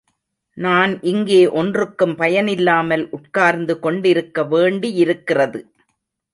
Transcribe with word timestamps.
நான் 0.57 0.93
இங்கே 1.01 1.47
ஒன்றுக்கும் 1.51 2.15
பயனில்லாமல் 2.15 3.05
உட்கார்ந்து 3.09 3.79
கொண்டிருக்க 3.79 4.43
வேண்டியிருக்கிறது. 4.43 5.61